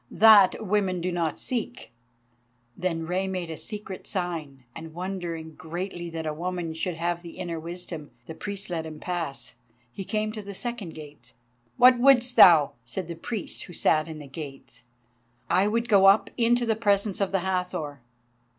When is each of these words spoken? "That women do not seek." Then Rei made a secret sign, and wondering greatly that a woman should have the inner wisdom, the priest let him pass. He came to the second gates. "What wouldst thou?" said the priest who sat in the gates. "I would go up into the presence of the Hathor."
"That 0.09 0.65
women 0.65 0.99
do 0.99 1.11
not 1.11 1.37
seek." 1.37 1.91
Then 2.75 3.05
Rei 3.05 3.27
made 3.27 3.51
a 3.51 3.55
secret 3.57 4.07
sign, 4.07 4.63
and 4.75 4.95
wondering 4.95 5.53
greatly 5.53 6.09
that 6.09 6.25
a 6.25 6.33
woman 6.33 6.73
should 6.73 6.95
have 6.95 7.21
the 7.21 7.37
inner 7.37 7.59
wisdom, 7.59 8.09
the 8.25 8.33
priest 8.33 8.71
let 8.71 8.87
him 8.87 8.99
pass. 8.99 9.53
He 9.91 10.03
came 10.03 10.31
to 10.31 10.41
the 10.41 10.55
second 10.55 10.95
gates. 10.95 11.35
"What 11.77 11.99
wouldst 11.99 12.35
thou?" 12.35 12.71
said 12.83 13.07
the 13.09 13.15
priest 13.15 13.65
who 13.65 13.73
sat 13.73 14.07
in 14.07 14.17
the 14.17 14.27
gates. 14.27 14.81
"I 15.51 15.67
would 15.67 15.87
go 15.87 16.07
up 16.07 16.31
into 16.35 16.65
the 16.65 16.75
presence 16.75 17.21
of 17.21 17.31
the 17.31 17.41
Hathor." 17.41 18.01